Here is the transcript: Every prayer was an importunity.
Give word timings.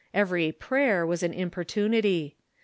Every 0.15 0.51
prayer 0.51 1.05
was 1.05 1.21
an 1.21 1.31
importunity. 1.31 2.35